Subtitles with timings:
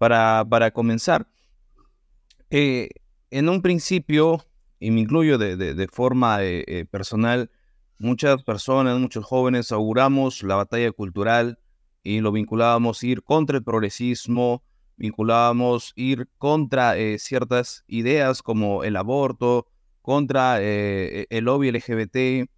[0.00, 1.28] para, para comenzar.
[2.48, 2.88] Eh,
[3.30, 4.42] en un principio,
[4.78, 7.50] y me incluyo de, forma eh, personal,
[7.98, 11.58] muchas personas, muchos jóvenes auguramos la batalla cultural
[12.02, 14.64] y lo vinculábamos ir contra el progresismo,
[14.96, 19.66] vinculábamos ir contra ciertas ideas como el aborto,
[20.00, 22.48] contra el lobby LGBT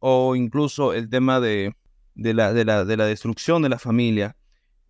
[0.00, 1.74] o incluso el tema de,
[2.14, 4.36] de la, de, la, de la destrucción de la familia,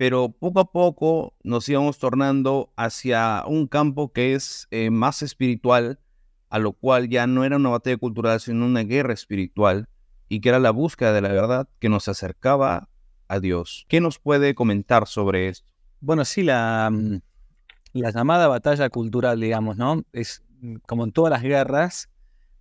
[0.01, 6.01] pero poco a poco nos íbamos tornando hacia un campo que es eh, más espiritual,
[6.49, 9.91] a lo cual ya no era una batalla cultural, sino una guerra espiritual,
[10.27, 12.89] y que era la búsqueda de la verdad que nos acercaba
[13.29, 13.85] a Dios.
[13.91, 15.71] ¿Qué nos puede comentar sobre esto?
[16.01, 17.21] Bueno, sí, la, mm,
[17.93, 20.03] la llamada batalla cultural, digamos, ¿no?
[20.15, 22.09] Es mm, como en todas las guerras,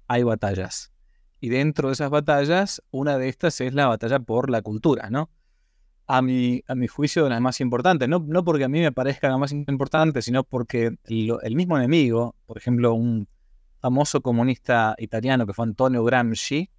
[0.10, 0.92] hay batallas.
[1.40, 5.30] Y dentro de esas batallas, una de estas es la batalla por la cultura, ¿no?
[6.12, 8.10] A mi, a mi juicio, las más importantes.
[8.10, 12.36] No, no porque a mí me parezca la más importante, sino porque el, mismo enemigo,
[12.48, 13.28] por ejemplo, un
[13.80, 16.72] famoso comunista italiano que fue Antonio Gramsci,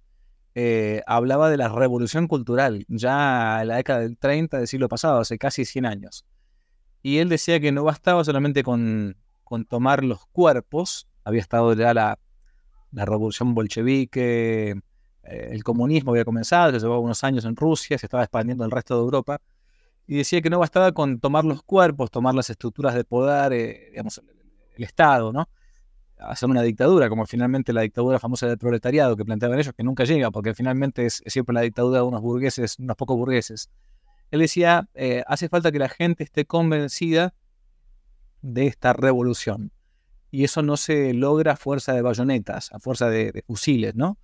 [0.53, 5.21] eh, hablaba de la revolución cultural, ya en la década del 30 del siglo pasado,
[5.21, 6.25] hace casi 100 años.
[7.01, 11.93] Y él decía que no bastaba solamente con, con tomar los cuerpos, había estado ya
[11.93, 12.19] la
[12.91, 14.75] la revolución bolchevique,
[15.23, 18.67] eh, el comunismo había comenzado, se llevaba unos años en Rusia, se estaba expandiendo en
[18.67, 19.41] el resto de Europa,
[20.07, 23.87] y decía que no bastaba con tomar los cuerpos, tomar las estructuras de poder, eh,
[23.91, 25.47] digamos, el, Estado, ¿no?
[26.17, 30.05] Hacer una dictadura, como finalmente la dictadura famosa del proletariado que planteaban ellos, que nunca
[30.05, 33.69] llega, porque finalmente es, siempre la dictadura de unos burgueses, unos pocos burgueses.
[34.31, 37.35] Él decía, eh, hace falta que la gente esté convencida
[38.41, 39.71] de esta revolución
[40.31, 44.17] y eso no se logra a fuerza de bayonetas, a fuerza de, fusiles, ¿no?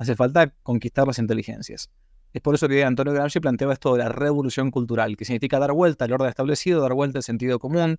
[0.00, 1.90] Hace falta conquistar las inteligencias.
[2.32, 5.72] Es por eso que Antonio Gramsci planteaba esto de la revolución cultural, que significa dar
[5.72, 7.98] vuelta al orden establecido, dar vuelta al sentido común,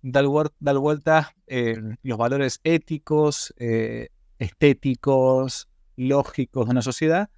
[0.00, 7.28] dar, vuelta eh, los valores éticos, eh, estéticos, lógicos de una sociedad,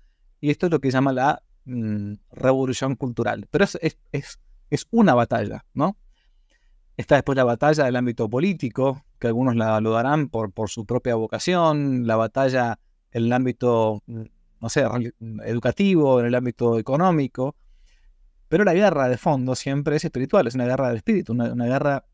[0.41, 3.49] y esto es lo que llama la mm, revolución cultural.
[3.51, 4.39] Pero es,
[4.93, 5.97] una batalla, ¿no?
[6.97, 12.07] Está después la batalla del ámbito político, que algunos la, lo por su propia vocación,
[12.07, 12.79] la batalla
[13.13, 14.23] en el ámbito, mm,
[14.61, 14.85] no sé,
[15.45, 17.57] educativo, en el ámbito económico.
[18.49, 22.07] Pero la guerra de fondo siempre es espiritual, es una guerra del espíritu, una, guerra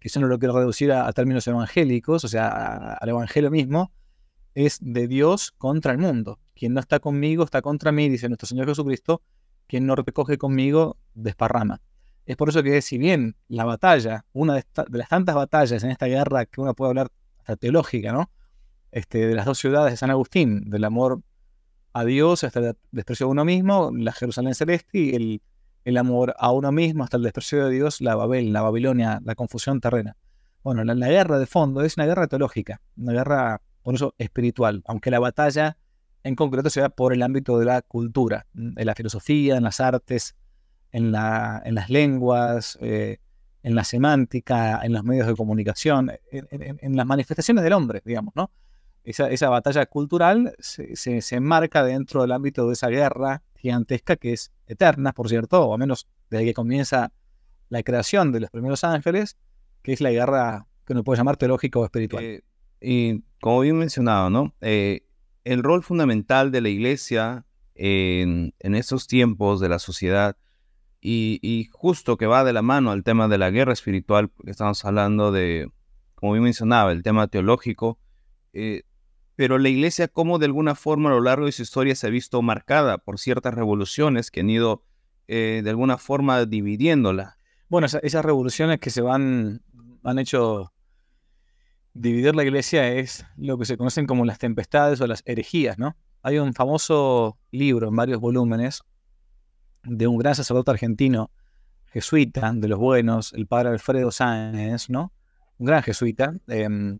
[0.00, 3.92] que yo no lo quiero reducir a, términos evangélicos, o sea, al evangelio mismo,
[4.54, 6.40] es de Dios contra el mundo.
[6.54, 9.22] Quien no está conmigo está contra mí, dice nuestro Señor Jesucristo.
[9.66, 11.80] Quien no recoge conmigo desparrama.
[12.26, 16.06] Es por eso que si bien la batalla, una de, las tantas batallas en esta
[16.06, 18.30] guerra que uno puede hablar hasta teológica, ¿no?
[18.92, 21.22] Este, de las dos ciudades de San Agustín, del amor
[21.92, 25.42] a Dios hasta el desprecio de uno mismo, la Jerusalén celeste, y el,
[25.84, 29.34] el amor a uno mismo hasta el desprecio de Dios, la Babel, la Babilonia, la
[29.34, 30.16] confusión terrena.
[30.62, 34.82] Bueno, la, la, guerra de fondo es una guerra teológica, una guerra, por eso, espiritual,
[34.86, 35.76] aunque la batalla
[36.22, 39.80] en concreto se da por el ámbito de la cultura, en la filosofía, en las
[39.80, 40.36] artes,
[40.92, 43.18] en, la, en las lenguas, eh,
[43.62, 48.50] en la semántica, en los medios de comunicación, en, las manifestaciones del hombre, digamos, ¿no?
[49.02, 54.32] Esa, esa batalla cultural se, se, enmarca dentro del ámbito de esa guerra gigantesca que
[54.32, 57.12] es eterna, por cierto, o al menos desde que comienza
[57.70, 59.38] la creación de los primeros ángeles,
[59.82, 62.22] que es la guerra que uno puede llamar teológica o espiritual.
[62.22, 62.42] Eh,
[62.80, 64.54] y como bien mencionado, ¿no?
[64.60, 65.06] Eh,
[65.44, 70.36] el rol fundamental de la iglesia en, en esos tiempos de la sociedad
[71.00, 74.84] y, justo que va de la mano al tema de la guerra espiritual, porque estamos
[74.84, 75.70] hablando de,
[76.14, 77.98] como bien mencionaba, el tema teológico,
[78.52, 78.82] eh,
[79.40, 82.10] pero la iglesia como de alguna forma a lo largo de su historia se ha
[82.10, 84.82] visto marcada por ciertas revoluciones que han ido
[85.28, 87.38] eh, de alguna forma dividiéndola.
[87.70, 89.62] Bueno, esas revoluciones que se van,
[90.04, 90.74] han hecho
[91.94, 95.96] dividir la iglesia es lo que se conocen como las tempestades o las herejías, ¿no?
[96.20, 98.82] Hay un famoso libro en varios volúmenes
[99.84, 101.30] de un gran sacerdote argentino,
[101.86, 105.14] jesuita, de los buenos, el padre Alfredo Sáenz, ¿no?
[105.56, 106.98] Un gran jesuita, em,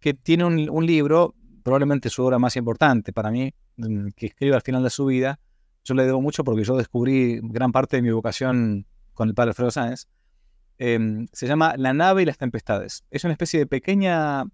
[0.00, 4.62] que tiene un, libro, probablemente su obra más importante para mí, mm, que escribe al
[4.62, 5.40] final de su vida.
[5.84, 9.50] Yo le debo mucho porque yo descubrí gran parte de mi vocación con el padre
[9.50, 10.06] Alfredo Sáenz.
[10.78, 13.04] Em, se llama La nave y las tempestades.
[13.10, 14.44] Es una especie de pequeña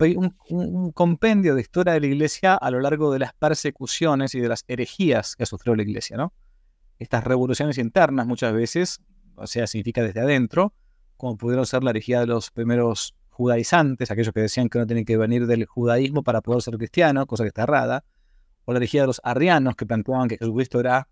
[0.00, 4.48] un, compendio de historia de la iglesia a lo largo de las persecuciones y de
[4.48, 6.32] las herejías que ha sufrido la iglesia, ¿no?
[6.98, 9.00] estas revoluciones internas muchas veces,
[9.36, 10.74] o sea, significa desde adentro,
[11.16, 15.04] como pudieron ser la herejía de los primeros judaizantes, aquellos que decían que no tienen
[15.04, 18.04] que venir del judaísmo para poder ser cristiano, cosa que está errada,
[18.64, 21.06] o la herejía de los arrianos que planteaban que Jesucristo era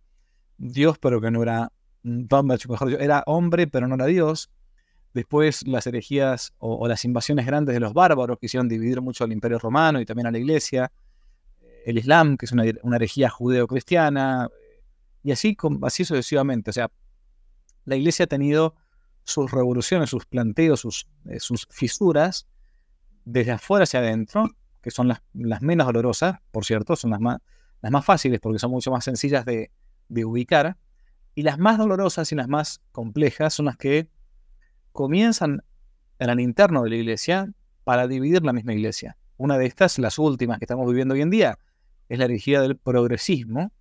[0.59, 1.71] Dios, pero que no era,
[2.03, 4.51] mejor era hombre, pero no era Dios.
[5.15, 9.31] Después las herejías o, las invasiones grandes de los bárbaros que hicieron dividir mucho al
[9.31, 10.91] imperio romano y también a la iglesia.
[11.85, 12.65] El Islam, que es una,
[12.97, 14.49] herejía judeo-cristiana.
[15.23, 16.71] Y así, así sucesivamente.
[16.71, 16.91] O sea,
[17.85, 18.75] la iglesia ha tenido
[19.27, 22.47] sus revoluciones, sus planteos, sus, eh, sus fisuras
[23.25, 24.49] desde afuera hacia adentro,
[24.81, 25.21] que son las,
[25.63, 27.39] menos dolorosas, por cierto, son las más,
[27.83, 29.73] las más fáciles porque son mucho más sencillas de,
[30.09, 30.77] de ubicar.
[31.35, 34.09] Y las más dolorosas y las más complejas son las que
[34.93, 35.65] comienzan
[36.21, 37.53] en el interno de la iglesia
[37.83, 39.19] para dividir la misma iglesia.
[39.39, 41.59] Una de estas, las últimas que estamos viviendo hoy en día,
[42.09, 43.73] es la herejía del progresismo,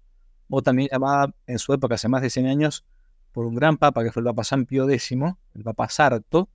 [0.49, 2.83] o también llamada en su época, hace más de 100 años,
[3.35, 6.47] por un gran papa que fue el Papa San Pío X, el Papa Sarto,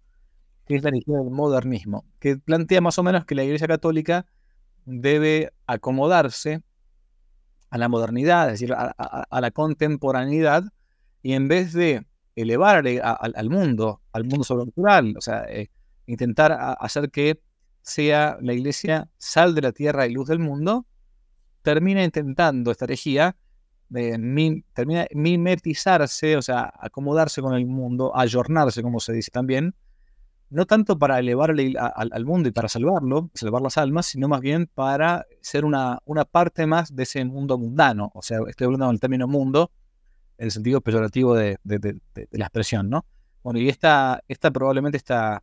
[0.67, 4.25] que es la herejía del modernismo, que plantea más o menos que la Iglesia Católica
[4.87, 6.63] debe acomodarse
[7.69, 10.65] a la modernidad, es decir, a la contemporaneidad,
[11.23, 15.69] y en vez de elevar al mundo, al mundo sobrenatural, o sea, eh,
[16.07, 17.43] intentar hacer que
[17.83, 20.87] sea la iglesia sal de la tierra y luz del mundo,
[21.61, 23.37] termina intentando esta herejía,
[23.93, 29.75] termina mimetizarse, o sea, acomodarse con el mundo, ayornarse, como se dice también,
[30.51, 34.67] no tanto para elevar al, mundo y para salvarlo, salvar las almas, sino más bien
[34.67, 38.11] para ser una, una parte más de ese mundo mundano.
[38.15, 39.71] O sea, estoy hablando del término mundo,
[40.39, 43.07] en el sentido peyorativo de, la expresión, ¿no?
[43.43, 45.43] Bueno, y esta, esta probablemente esta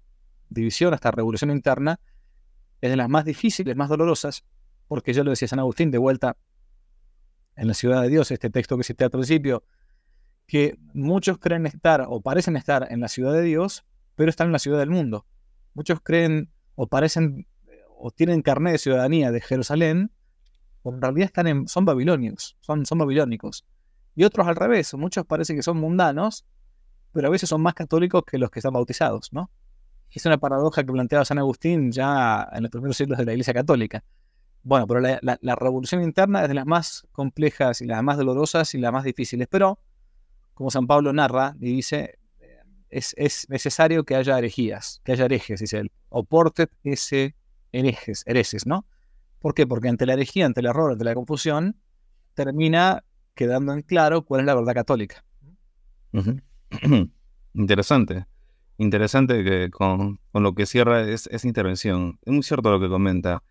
[0.49, 1.99] división, esta revolución interna,
[2.81, 4.44] es de las más difíciles, más dolorosas,
[4.88, 6.35] porque yo lo decía San Agustín de vuelta
[7.57, 9.63] en la ciudad de Dios, este texto que cité al principio,
[10.45, 13.83] que muchos creen estar o parecen estar en la ciudad de Dios,
[14.15, 15.25] pero están en la ciudad del mundo.
[15.74, 17.48] Muchos creen o parecen
[18.00, 20.12] o tienen carnet de ciudadanía de Jerusalén,
[20.83, 23.65] pero en realidad están son babilonios, son, son babilónicos.
[24.15, 26.45] Y otros al revés, muchos parece que son mundanos,
[27.12, 29.51] pero a veces son más católicos que los que están bautizados, ¿no?
[30.09, 33.54] Es una paradoja que planteaba San Agustín ya en los primeros siglos de la Iglesia
[33.54, 34.04] Católica.
[34.63, 38.77] Bueno, pero la, revolución interna es de las más complejas y las más dolorosas y
[38.77, 39.80] las más difíciles, pero
[40.54, 42.19] como San Pablo narra y dice,
[42.89, 47.36] es, necesario que haya herejías, que haya herejes, dice él, oportet ese
[47.71, 48.86] herejes, herejes, ¿no?
[49.39, 49.68] ¿Por qué?
[49.68, 51.77] Porque ante la herejía, ante el error, ante la confusión,
[52.33, 53.04] termina
[53.36, 55.24] quedando en claro cuál es la verdad católica.
[57.54, 58.25] Interesante.
[58.77, 62.19] Interesante que con, lo que cierra es, esa intervención.
[62.25, 63.44] Es muy cierto lo que comenta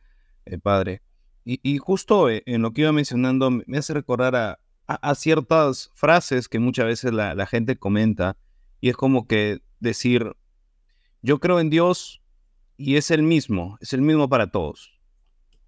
[0.46, 1.02] eh, padre.
[1.48, 6.58] Y, justo eh, en lo que iba mencionando me hace recordar a, ciertas frases que
[6.58, 8.37] muchas veces la, gente comenta
[8.81, 10.34] y es como que decir,
[11.22, 12.20] yo creo en Dios
[12.76, 14.98] y es el mismo, es el mismo para todos.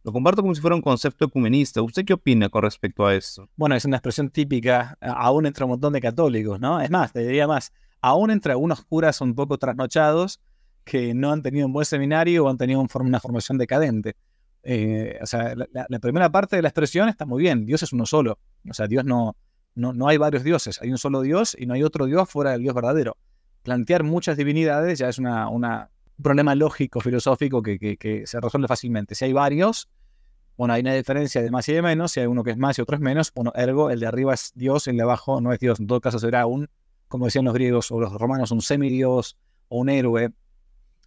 [0.03, 1.81] Lo comparto como si fuera un concepto ecumenista.
[1.81, 3.49] ¿Usted qué opina con respecto a eso?
[3.55, 6.81] Bueno, es una expresión típica aún entre un montón de católicos, ¿no?
[6.81, 10.41] Es más, te diría más, aún entre algunos curas un poco trasnochados
[10.85, 14.17] que no han tenido un buen seminario o han tenido una formación decadente.
[14.63, 17.65] Eh, o sea, la, primera parte de la expresión está muy bien.
[17.65, 18.39] Dios es uno solo.
[18.69, 19.37] O sea, Dios no,
[19.75, 20.81] no, no hay varios dioses.
[20.83, 23.17] Hay un solo Dios y no hay otro Dios fuera del Dios verdadero.
[23.63, 25.65] Plantear muchas divinidades ya es una, un
[26.23, 29.15] problema lógico, filosófico que, se resuelve fácilmente.
[29.15, 29.89] Si hay varios,
[30.57, 32.79] bueno, hay una diferencia de más y de menos, si hay uno que es más
[32.79, 35.53] y otro es menos, bueno, ergo, el de arriba es Dios, el de abajo no
[35.53, 35.79] es Dios.
[35.81, 36.69] En todo caso será un,
[37.07, 39.37] como decían los griegos o los romanos, un semidios
[39.69, 40.31] o un héroe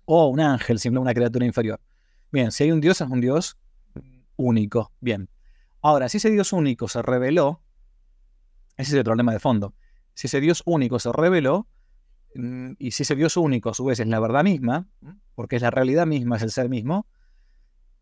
[0.06, 1.80] o un ángel, simplemente una criatura inferior.
[2.32, 3.58] Bien, si hay un Dios, es un Dios
[4.38, 4.92] único.
[5.00, 5.30] Bien.
[5.82, 7.62] Ahora, si ese Dios único se reveló,
[8.78, 9.74] ese es el problema de fondo.
[10.14, 11.68] Si ese Dios único se reveló,
[12.36, 14.88] mm, y si ese Dios único a su vez es la verdad misma,
[15.36, 17.06] porque es la realidad misma, es el ser mismo,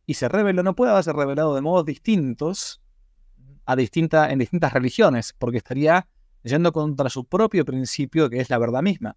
[0.06, 2.82] y se reveló, no puede haberse revelado de modos distintos
[3.66, 6.08] a en distintas religiones, porque estaría
[6.42, 9.16] yendo contra su propio principio, que es la verdad misma.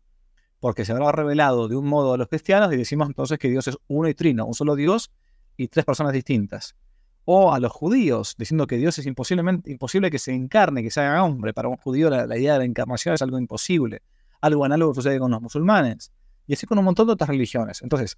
[0.63, 3.67] Porque se habrá revelado de un modo a los cristianos y decimos entonces que Dios
[3.67, 5.11] es uno y trino, un solo Dios
[5.57, 6.77] y tres personas distintas.
[7.25, 11.01] O a los judíos, diciendo que Dios es imposiblemente, imposible que se encarne, que se
[11.01, 11.53] haga hombre.
[11.53, 14.03] Para un judío la, idea de la encarnación es algo imposible.
[14.41, 16.13] Algo análogo sucede con los musulmanes.
[16.47, 17.83] Y así con un montón de otras religiones.
[17.83, 18.17] Entonces,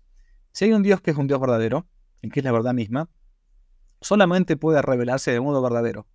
[0.53, 1.87] si hay un Dios que es un Dios verdadero,
[2.21, 3.09] en que es la verdad misma,
[4.03, 6.07] solamente puede revelarse de modo verdadero.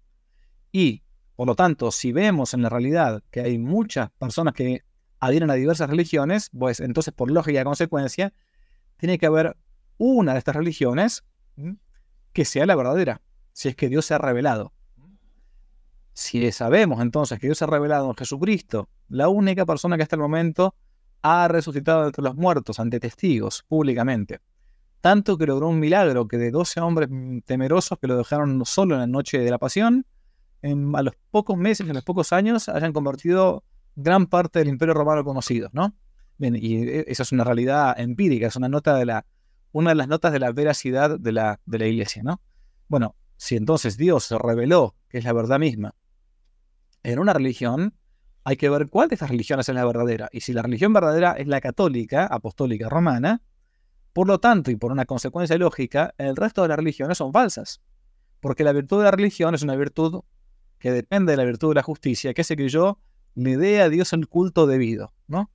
[0.71, 1.01] Y,
[1.35, 4.83] por lo tanto, si vemos en la realidad que hay muchas personas que
[5.19, 8.33] adhieren a diversas religiones, pues entonces por lógica y consecuencia,
[8.97, 9.57] tiene que haber
[9.97, 11.23] una de estas religiones
[12.33, 13.21] que sea la verdadera,
[13.53, 14.73] si es que Dios se ha revelado.
[16.13, 20.15] Si sabemos entonces que Dios se ha revelado en Jesucristo, la única persona que hasta
[20.15, 20.75] el momento
[21.21, 24.39] ha resucitado entre los muertos ante testigos públicamente,
[25.01, 27.09] tanto que logró un milagro que de 12 hombres
[27.45, 30.05] temerosos que lo dejaron solo en la noche de la pasión,
[30.61, 33.63] a los pocos meses, en los pocos años, hayan convertido
[33.95, 35.95] gran parte del imperio romano conocido, ¿no?
[36.37, 39.25] Bien, y e, esa es una realidad empírica, es una nota de la,
[39.71, 42.41] una de las notas de la veracidad de la, de la iglesia, ¿no?
[42.87, 45.95] Bueno, si entonces Dios se reveló, que es la verdad misma,
[47.03, 47.95] en una religión,
[48.43, 50.29] hay que ver cuál de estas religiones es la verdadera.
[50.31, 53.41] Y si la religión verdadera es la católica, apostólica, romana,
[54.13, 57.81] por lo tanto, y por una consecuencia lógica, el resto de las religiones son falsas.
[58.39, 60.21] Porque la virtud de la religión es una virtud
[60.79, 62.99] que depende de la virtud de la justicia, que que yo
[63.39, 65.49] le dé a Dios el culto debido, ¿no?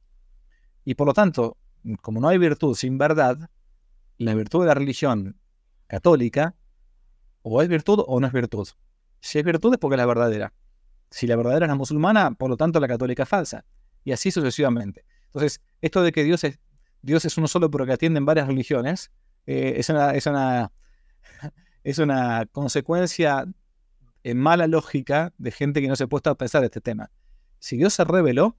[0.85, 1.59] Y por lo tanto,
[2.01, 3.51] como no hay virtud sin verdad,
[4.19, 5.39] la virtud de la religión
[5.87, 6.55] católica
[7.43, 8.69] o es virtud o no es virtud.
[9.21, 10.53] Si es virtud es porque es la verdadera.
[11.11, 13.65] Si la verdadera es la musulmana, por lo tanto la católica es falsa.
[14.03, 15.05] Y así sucesivamente.
[15.27, 16.59] Entonces, esto de que Dios es,
[17.03, 19.11] Dios es uno solo pero que atiende en varias religiones,
[19.47, 20.73] eh, es, una, es, una,
[21.85, 23.47] es una consecuencia
[24.23, 27.11] en mala lógica de gente que no se ha puesto a pensar este tema.
[27.65, 28.59] Si Dios se reveló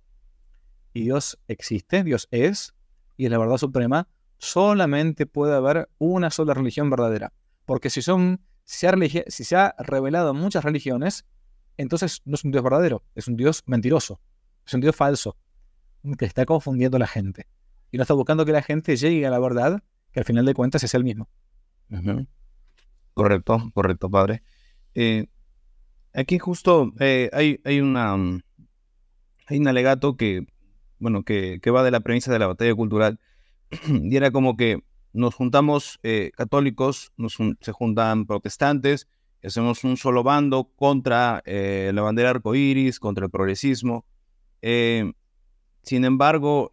[0.91, 2.73] y Dios existe, Dios es,
[3.17, 4.07] y es la verdad suprema,
[4.39, 7.31] solamente puede haber una sola religión verdadera.
[7.67, 8.87] Porque si, son, si,
[9.27, 11.23] se ha revelado muchas religiones,
[11.77, 14.19] entonces no es un Dios verdadero, es un Dios mentiroso,
[14.65, 15.37] es un Dios falso,
[16.17, 17.45] que está confundiendo a la gente.
[17.91, 19.83] Y no está buscando que la gente llegue a la verdad,
[20.13, 21.29] que al final de cuentas es el mismo.
[23.13, 24.41] Correcto, correcto, padre.
[24.95, 25.27] Eh,
[26.11, 28.41] aquí justo eh, hay, hay, una, mm,
[29.45, 30.47] hay un alegato que,
[30.99, 33.19] bueno, que, que va de la premisa de la batalla cultural
[33.87, 34.83] y era como que
[35.13, 39.07] nos juntamos eh, católicos, nos, se juntan protestantes,
[39.43, 44.05] hacemos un solo bando contra eh, la bandera arcoíris, contra el progresismo.
[44.61, 45.13] Eh,
[45.83, 46.69] sin embargo,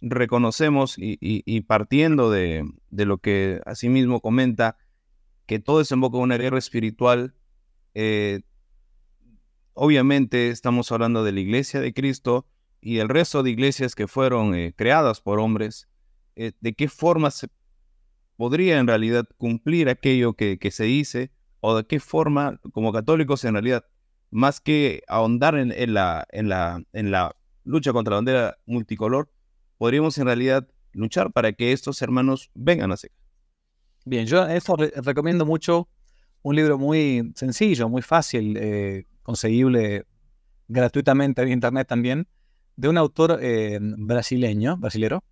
[0.00, 4.78] reconocemos y, partiendo de, de, lo que asimismo comenta,
[5.46, 7.34] que todo desemboca en una guerra espiritual,
[9.74, 12.46] obviamente estamos hablando de la iglesia de Cristo
[12.80, 15.88] y el resto de iglesias que fueron creadas por hombres,
[16.36, 17.48] eh, de qué forma se
[18.36, 23.54] podría en realidad cumplir aquello que, se dice, o de qué forma, como católicos, en
[23.54, 23.84] realidad,
[24.30, 29.30] más que ahondar en, la, en, la, en la lucha contra la bandera multicolor,
[29.78, 33.14] podríamos en realidad luchar para que estos hermanos vengan a SECA.
[34.04, 35.88] Bien, yo esto recomiendo mucho
[36.42, 40.06] un libro muy sencillo, muy fácil, eh, conseguible
[40.68, 42.28] gratuitamente en internet también,
[42.76, 45.24] de un autor eh, brasileño, brasilero,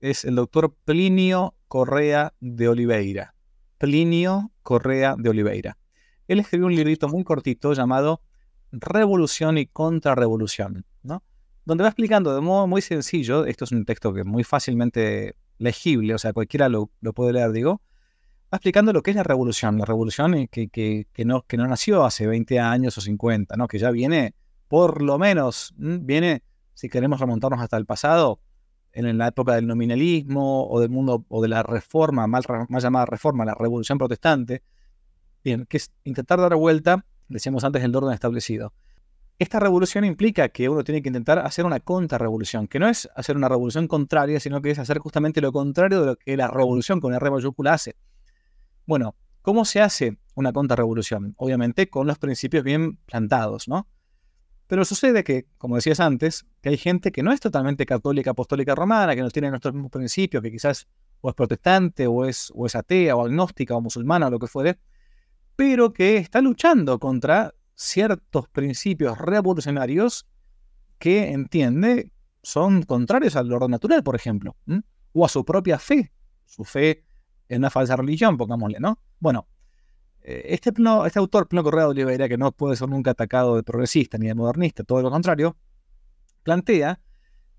[0.00, 3.34] es el doctor Plinio Correa de Oliveira.
[3.78, 5.78] Plinio Correa de Oliveira.
[6.28, 8.22] Él escribió un librito muy cortito llamado
[8.70, 11.22] Revolución y Contrarrevolución, ¿no?
[11.64, 15.36] Donde va explicando de modo muy sencillo, esto es un texto que es muy fácilmente
[15.58, 17.80] legible, o sea, cualquiera lo, puede leer, digo,
[18.52, 22.04] va explicando lo que es la revolución, la revolución que, que, no, que no nació
[22.04, 23.66] hace 20 años o 50, ¿no?
[23.66, 24.34] que ya viene,
[24.68, 26.42] por lo menos, viene,
[26.74, 28.40] si queremos remontarnos hasta el pasado,
[28.92, 33.46] en la época del nominalismo o del mundo o de la reforma, mal, llamada reforma,
[33.46, 34.62] la revolución protestante,
[35.42, 38.74] bien, que es intentar dar vuelta, decíamos antes, el orden establecido.
[39.38, 43.34] Esta revolución implica que uno tiene que intentar hacer una contrarrevolución, que no es hacer
[43.34, 47.00] una revolución contraria, sino que es hacer justamente lo contrario de lo que la revolución
[47.00, 47.96] con R mayúscula hace.
[48.86, 51.34] Bueno, ¿cómo se hace una contrarrevolución?
[51.36, 53.88] Obviamente con los principios bien plantados, ¿no?
[54.66, 58.74] Pero sucede que, como decías antes, que hay gente que no es totalmente católica, apostólica
[58.74, 60.88] romana, que no tiene nuestros mismos principios, que quizás
[61.20, 64.46] o es protestante, o es, o es atea, o agnóstica, o musulmana, o lo que
[64.46, 64.78] fuere,
[65.56, 70.26] pero que está luchando contra ciertos principios revolucionarios
[70.98, 72.12] que entiende
[72.42, 74.56] son contrarios al orden natural, por ejemplo,
[75.12, 76.12] o a su propia fe,
[76.44, 77.04] su fe
[77.52, 78.98] en una falsa religión, pongámosle, ¿no?
[79.20, 79.46] Bueno,
[80.22, 80.72] eh, este,
[81.06, 84.26] este autor, Plano Correa de Oliveira, que no puede ser nunca atacado de progresista ni
[84.26, 85.56] de modernista, todo lo contrario,
[86.42, 87.00] plantea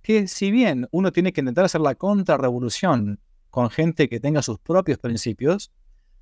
[0.01, 3.19] que si bien uno tiene que intentar hacer la contrarrevolución
[3.51, 5.71] con gente que tenga sus propios principios,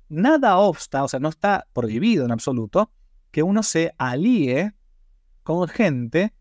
[0.08, 2.90] nada obsta, o sea, no está prohibido en absoluto,
[3.30, 4.74] que uno se alíe
[5.42, 6.34] con gente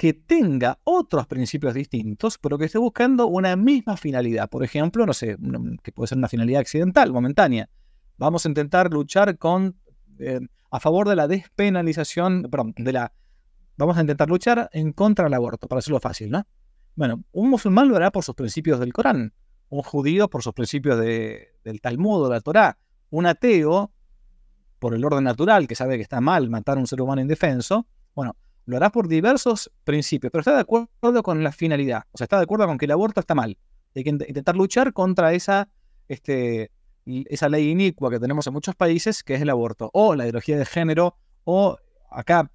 [0.00, 4.48] que tenga otros principios distintos, pero que esté buscando una misma finalidad.
[4.48, 5.36] Por ejemplo, no sé,
[5.82, 7.68] que puede ser una finalidad accidental, momentánea
[8.16, 9.76] vamos a intentar luchar con,
[10.18, 10.40] eh,
[10.70, 13.12] a favor de la despenalización, perdón, de la,
[13.76, 16.46] vamos a intentar luchar en contra del aborto, para hacerlo fácil, ¿no?
[16.96, 19.34] Bueno, un musulmán lo hará por sus principios del Corán,
[19.68, 22.78] un judío por sus principios del Talmud de la Torá,
[23.10, 23.92] un ateo
[24.78, 27.86] por el orden natural, que sabe que está mal matar a un ser humano indefenso,
[28.14, 28.34] bueno,
[28.66, 32.36] lo hará por diversos principios, pero está de acuerdo con la finalidad, o sea, está
[32.36, 33.58] de acuerdo con que el aborto está mal.
[33.94, 35.68] Hay que intentar luchar contra esa
[36.10, 36.72] este,
[37.06, 40.58] esa ley inicua que tenemos en muchos países, que es el aborto, o la ideología
[40.58, 41.78] de género, o
[42.10, 42.50] acá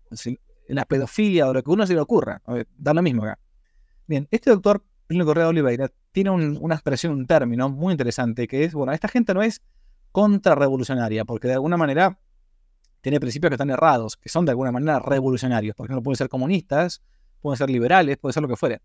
[0.68, 2.42] la pedofilia, o lo que uno se le ocurra.
[2.78, 3.40] Da lo mismo acá.
[4.08, 8.74] Bien, este doctor Plinio Correa Oliveira tiene una expresión, un término muy interesante, que es,
[8.74, 9.62] bueno, esta gente no es
[10.12, 12.20] contrarrevolucionaria, porque de alguna manera
[13.06, 15.76] tiene principios que están errados, que son de alguna manera revolucionarios.
[15.76, 17.04] Por ejemplo, pueden ser comunistas,
[17.40, 18.82] pueden ser liberales, puede ser lo que fuere.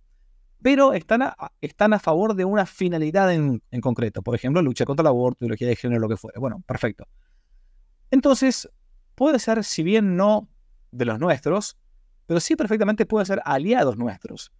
[0.60, 4.20] Pero están a, están a favor de una finalidad en, en concreto.
[4.20, 6.38] Por ejemplo, lucha contra el aborto, ideología de género, lo que fuere.
[6.38, 7.08] Bueno, perfecto.
[8.10, 8.68] Entonces,
[9.14, 10.50] puede ser, si bien no
[10.90, 11.78] de los nuestros,
[12.26, 14.52] pero sí perfectamente puede ser aliados nuestros.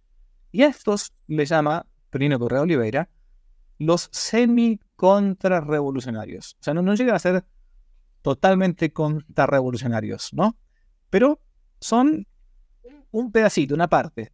[0.51, 3.09] Y a estos le llama Perino Correa Oliveira
[3.77, 6.57] los semi-contrarrevolucionarios.
[6.59, 7.45] O sea, no, no llegan a ser
[8.21, 10.57] totalmente contrarrevolucionarios, ¿no?
[11.09, 11.41] Pero
[11.79, 12.27] son
[13.11, 14.31] un pedacito, una parte,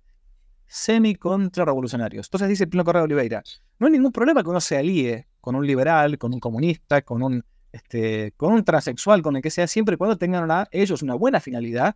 [0.67, 2.27] semi-contrarrevolucionarios.
[2.27, 3.44] Entonces dice Pino Correa Oliveira,
[3.79, 7.24] no hay ningún problema que uno se alíe con un liberal, con un comunista, con
[7.24, 11.15] un, este, con un transexual, con el que sea, siempre y cuando tengan ellos una
[11.15, 11.96] buena finalidad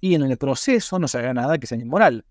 [0.00, 2.26] y en el proceso no se haga nada que sea inmoral.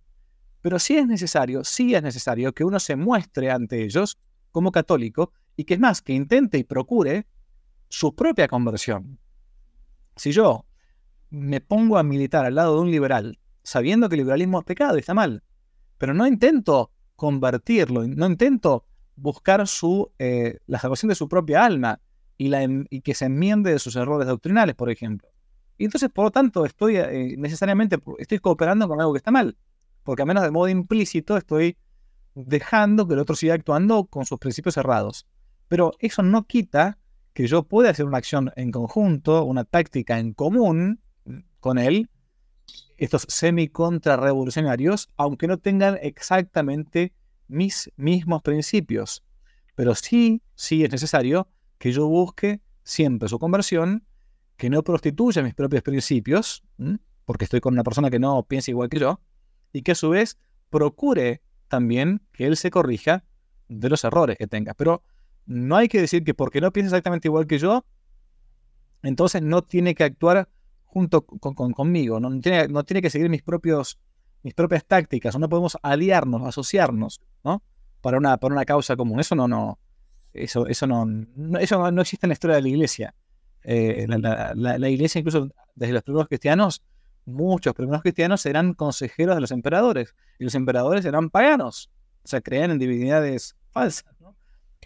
[0.62, 4.18] Pero sí es necesario, sí es necesario que uno se muestre ante ellos
[4.52, 7.26] como católico y que es más, que intente y procure
[7.94, 9.20] su propia conversión.
[10.16, 10.66] Si yo
[11.30, 14.98] me pongo a militar al lado de un liberal, sabiendo que el liberalismo es pecado
[14.98, 15.44] y está mal,
[16.00, 19.64] pero no intento convertirlo, no intento buscar
[20.18, 22.02] eh, la salvación de su propia alma
[22.36, 25.30] y, que se enmiende de sus errores doctrinales, por ejemplo.
[25.78, 29.56] Y entonces, por lo tanto, estoy eh, necesariamente estoy cooperando con algo que está mal,
[30.02, 31.78] porque a menos de modo implícito estoy
[32.34, 35.28] dejando que el otro siga actuando con sus principios cerrados.
[35.68, 36.98] Pero eso no quita
[37.34, 41.02] que yo pueda hacer una acción en conjunto, una táctica en común
[41.60, 42.10] con él,
[42.98, 47.14] estos semi-contrarrevolucionarios, aunque no tengan exactamente
[47.48, 49.24] mis mismos principios.
[49.76, 51.48] Pero sí, sí es necesario
[51.78, 54.06] que yo busque siempre su conversión,
[54.58, 56.64] que no prostituya mis propios principios,
[57.26, 59.20] porque estoy con una persona que no piensa igual que yo,
[59.72, 60.38] y que a su vez
[60.70, 63.24] procure también que él se corrija
[63.68, 64.74] de los errores que tenga.
[64.76, 65.04] Pero
[65.46, 67.86] no hay que decir que porque no piensa exactamente igual que yo,
[69.02, 70.50] entonces no tiene que actuar
[70.86, 74.00] junto conmigo, no tiene, no tiene que seguir mis, propios,
[74.44, 77.64] mis propias tácticas, no podemos aliarnos, asociarnos, ¿no?
[78.02, 79.20] Para una, para una causa común.
[79.20, 79.80] Eso no, no,
[80.34, 81.08] eso, eso no,
[81.60, 83.16] eso no existe en la historia de la iglesia.
[83.64, 86.84] Eh, la, iglesia, incluso desde los primeros cristianos,
[87.26, 91.90] muchos primeros cristianos eran consejeros de los emperadores, y los emperadores eran paganos,
[92.24, 94.36] o sea, creían en divinidades falsas, ¿no?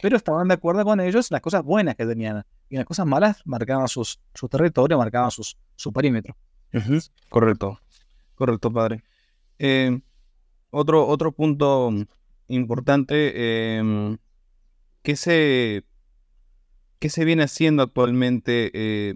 [0.01, 3.41] Pero estaban de acuerdo con ellos las cosas buenas que tenían, y las cosas malas
[3.45, 6.35] marcaban sus, su territorio, marcaban sus, su perímetro.
[7.29, 7.79] Correcto,
[8.35, 9.03] correcto, padre.
[9.59, 9.99] Eh,
[10.69, 11.91] otro, otro punto
[12.47, 14.17] importante, em,
[15.01, 15.85] ¿qué, se,
[16.99, 18.71] ¿qué se viene haciendo actualmente?
[18.73, 19.15] Eh,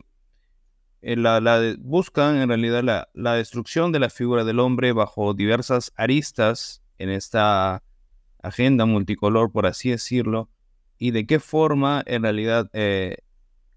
[1.01, 6.83] la, buscan en realidad la, la, destrucción de la figura del hombre bajo diversas aristas
[6.99, 7.83] en esta
[8.43, 10.49] agenda multicolor, por así decirlo,
[11.01, 13.17] y de qué forma en realidad eh,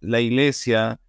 [0.00, 1.00] la iglesia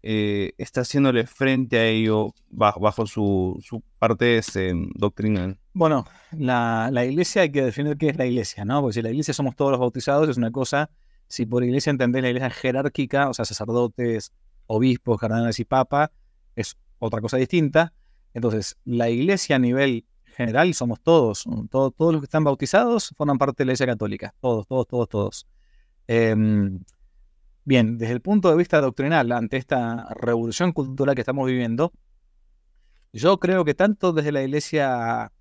[0.00, 5.58] eh, está haciéndole frente a ello bajo, su, parte este, doctrinal.
[5.72, 8.80] Bueno, la, iglesia hay que definir qué es la iglesia, ¿no?
[8.80, 10.88] Porque si la iglesia somos todos los bautizados es una cosa,
[11.26, 14.32] si por iglesia entendés la iglesia jerárquica, o sea, sacerdotes,
[14.68, 16.12] obispos, cardenales y papa,
[16.54, 17.92] es otra cosa distinta.
[18.34, 23.64] Entonces, la iglesia a nivel general somos todos, todos los que están bautizados forman parte
[23.64, 25.46] de la iglesia católica, todos, todos, todos, todos.
[26.08, 26.80] Em,
[27.64, 31.92] bien, desde el punto de vista doctrinal, ante esta revolución cultural que estamos viviendo,
[33.12, 35.32] yo creo que tanto desde la iglesia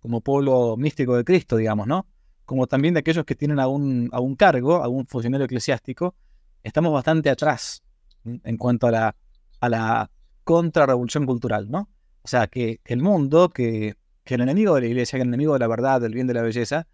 [0.00, 2.06] como pueblo místico de Cristo, digamos, ¿no?
[2.44, 6.14] Como también de aquellos que tienen algún, algún cargo, algún funcionario eclesiástico,
[6.62, 7.82] estamos bastante atrás
[8.24, 9.16] en cuanto a la,
[9.60, 10.10] a la
[10.44, 11.90] contrarrevolución cultural, ¿no?
[12.22, 15.52] O sea, que, el mundo, que, que, el enemigo de la iglesia, que el enemigo
[15.54, 16.86] de la verdad, del bien, de la belleza,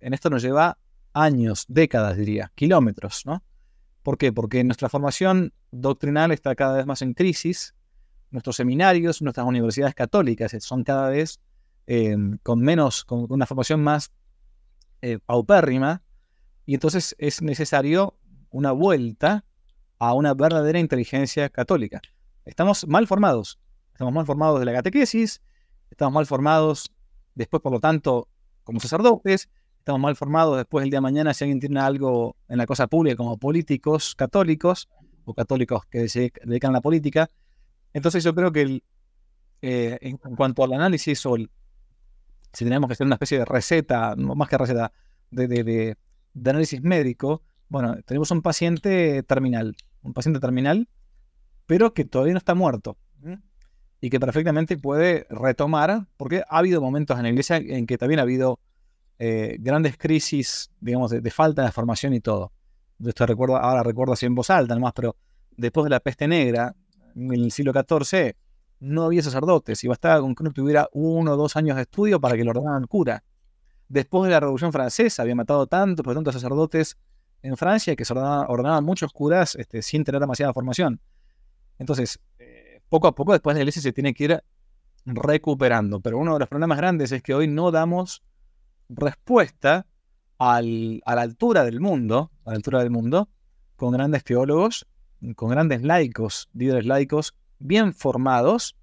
[0.00, 0.78] en esto nos lleva
[1.14, 3.42] años, décadas, diría, kilómetros, ¿no?
[4.02, 4.32] ¿Por qué?
[4.32, 7.74] Porque nuestra formación doctrinal está cada vez más en crisis,
[8.30, 11.40] nuestros seminarios, nuestras universidades católicas son cada vez
[11.86, 14.12] eh, con menos, con una formación más
[15.00, 16.02] eh, paupérrima,
[16.66, 18.18] y entonces es necesario
[18.50, 19.44] una vuelta
[19.98, 22.00] a una verdadera inteligencia católica.
[22.44, 23.58] Estamos mal formados.
[23.92, 25.40] Estamos mal formados de la catequesis,
[25.90, 26.92] estamos mal formados
[27.34, 28.28] después, por lo tanto,
[28.64, 29.48] como sacerdotes,
[29.84, 32.86] estamos mal formados después el día de mañana si alguien tiene algo en la cosa
[32.86, 34.88] pública como políticos católicos
[35.26, 37.28] o católicos que se dedican a la política.
[37.92, 38.82] Entonces yo creo que
[39.60, 44.48] eh, en, cuanto al análisis o si tenemos que hacer una especie de receta, más
[44.48, 44.90] que receta,
[45.30, 45.46] de,
[46.32, 50.88] de análisis médico, bueno, tenemos un paciente terminal un paciente terminal,
[51.66, 52.96] pero que todavía no está muerto
[54.00, 58.18] y que perfectamente puede retomar, porque ha habido momentos en la iglesia en que también
[58.20, 58.60] ha habido
[59.18, 62.52] eh, grandes crisis, digamos, de, falta de formación y todo.
[63.04, 65.16] Esto recuerdo, ahora recuerdo así en voz alta nomás, pero
[65.56, 66.74] después de la peste negra,
[67.14, 68.34] en el siglo XIV,
[68.80, 72.20] no había sacerdotes y bastaba con que uno tuviera uno o dos años de estudio
[72.20, 73.22] para que lo ordenaran cura.
[73.88, 76.96] Después de la Revolución Francesa había matado tanto, por tantos sacerdotes
[77.42, 81.00] en Francia que se ordenaban, muchos curas este, sin tener demasiada formación.
[81.78, 84.44] Entonces, eh, poco a poco después la iglesia se tiene que ir
[85.04, 86.00] recuperando.
[86.00, 88.22] Pero uno de los problemas grandes es que hoy no damos
[88.96, 89.86] respuesta
[90.38, 93.28] a la altura del mundo, a la altura del mundo,
[93.76, 94.86] con grandes teólogos,
[95.36, 98.76] con grandes laicos, líderes laicos bien formados.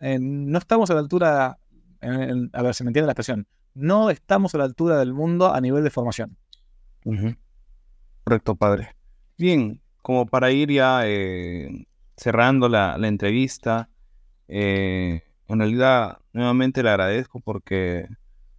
[0.00, 1.58] no estamos a la altura,
[2.00, 5.60] a ver si me entiende la expresión, no estamos a la altura del mundo a
[5.60, 6.36] nivel de formación.
[8.24, 8.96] Correcto, padre.
[9.38, 13.90] Bien, como para ir ya eh, cerrando la, entrevista,
[14.48, 18.08] eh, en realidad nuevamente le agradezco porque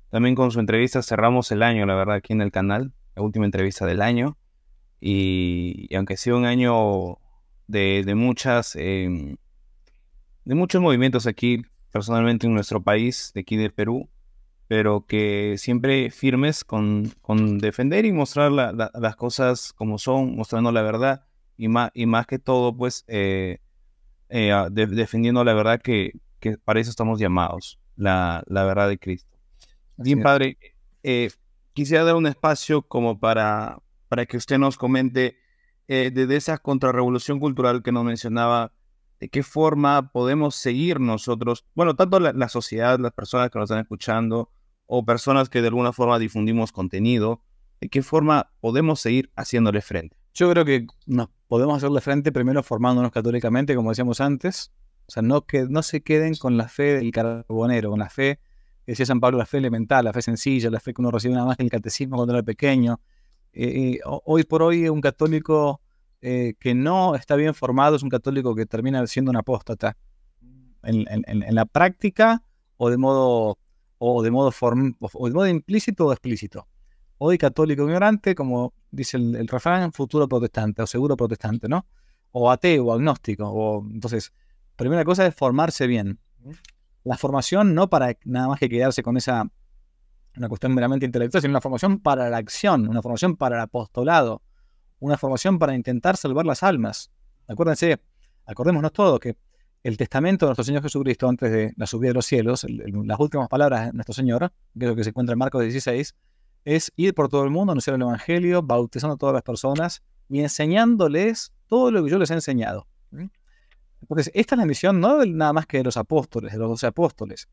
[0.09, 3.45] también con su entrevista cerramos el año, la verdad, aquí en el canal, la última
[3.45, 4.37] entrevista del año.
[4.99, 7.17] Y, aunque sea un año
[7.67, 9.37] de, muchas, em,
[10.45, 14.09] de muchos movimientos aquí, personalmente en nuestro país, de aquí de Perú,
[14.67, 20.81] pero que siempre firmes con, con defender y mostrar las cosas como son, mostrando la
[20.81, 21.25] verdad
[21.57, 23.59] y más, y más que todo, pues, eh,
[24.29, 29.36] eh, defendiendo la verdad que, que, para eso estamos llamados, la, la verdad de Cristo.
[29.97, 30.57] Bien, padre,
[31.03, 31.29] eh,
[31.73, 35.37] quisiera dar un espacio como para, para que usted nos comente
[35.87, 38.73] eh, de, esa contrarrevolución cultural que nos mencionaba,
[39.19, 43.81] de qué forma podemos seguir nosotros, bueno, tanto la, sociedad, las personas que nos están
[43.81, 44.51] escuchando,
[44.85, 47.41] o personas que de alguna forma difundimos contenido,
[47.81, 50.15] de qué forma podemos seguir haciéndole frente.
[50.33, 54.71] Yo creo que nos podemos hacerle frente primero formándonos católicamente, como decíamos antes,
[55.07, 58.39] o sea, no, que, no se queden con la fe del carbonero, con la fe,
[58.91, 61.45] decía San Pablo, la fe elemental, la fe sencilla, la fe que uno recibe nada
[61.45, 62.99] más que el catecismo cuando era pequeño,
[63.53, 65.81] eh, eh, hoy por hoy un católico
[66.21, 69.97] eh, que no está bien formado es un católico que termina siendo un apóstata
[70.83, 71.05] en,
[71.55, 72.43] la práctica
[72.77, 73.57] o de modo
[73.97, 76.67] o de modo o de modo implícito o explícito.
[77.17, 81.87] Hoy católico ignorante, como dice el, refrán, futuro protestante o seguro protestante, ¿no?
[82.31, 83.49] O ateo agnóstico.
[83.49, 84.31] O, entonces,
[84.75, 86.19] primera cosa es formarse bien.
[87.07, 89.49] La formación no para nada más que quedarse con esa
[90.35, 94.41] una cuestión meramente intelectual, sino una formación para la acción, una formación para el apostolado,
[94.99, 97.09] una formación para intentar salvar las almas.
[97.47, 98.01] Acuérdense,
[98.45, 99.37] acordémonos todos que
[99.83, 103.47] el testamento de nuestro Señor Jesucristo antes de la subida de los cielos, las últimas
[103.47, 106.13] palabras de nuestro Señor, que es lo que se encuentra en Marcos 16,
[106.65, 110.41] es ir por todo el mundo, anunciar el Evangelio, bautizando a todas las personas y
[110.41, 112.85] enseñándoles todo lo que yo les he enseñado.
[114.01, 116.87] Entonces, esta es la misión no nada más que de los apóstoles, de los doce
[116.87, 117.47] apóstoles,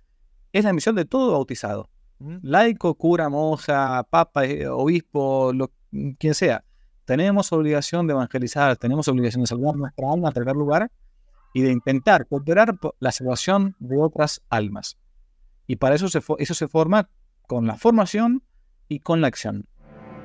[0.52, 1.88] es la misión de todo bautizado
[2.42, 5.70] laico, cura, monja, papa, eh, obispo, lo,
[6.18, 6.64] quien sea,
[7.04, 10.90] tenemos obligación de evangelizar, tenemos obligación de salvar nuestra alma, en primer lugar,
[11.52, 14.96] y de intentar cooperar la salvación de otras almas.
[15.66, 17.08] Y para eso se, eso se forma
[17.46, 18.42] con la formación
[18.88, 19.66] y con la acción.